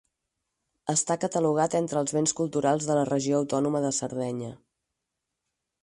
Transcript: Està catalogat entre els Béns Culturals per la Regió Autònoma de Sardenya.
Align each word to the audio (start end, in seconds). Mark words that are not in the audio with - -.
Està 0.93 1.17
catalogat 1.25 1.75
entre 1.81 2.01
els 2.01 2.15
Béns 2.17 2.33
Culturals 2.41 2.89
per 2.89 2.97
la 3.01 3.05
Regió 3.13 3.37
Autònoma 3.43 3.83
de 3.87 3.93
Sardenya. 3.99 4.53